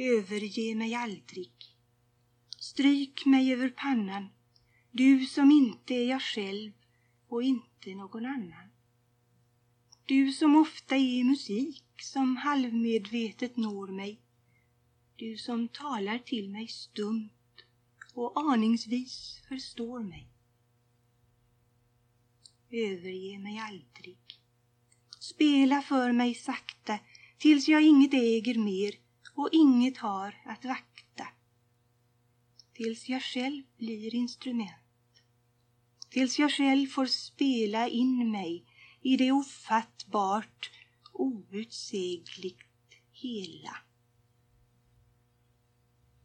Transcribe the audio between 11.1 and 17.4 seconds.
musik som halvmedvetet når mig. Du som talar till mig stumt